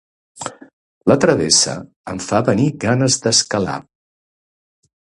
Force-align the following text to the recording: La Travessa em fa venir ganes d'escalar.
La 1.11 1.17
Travessa 1.25 1.75
em 2.15 2.23
fa 2.29 2.41
venir 2.49 2.67
ganes 2.87 3.21
d'escalar. 3.27 3.79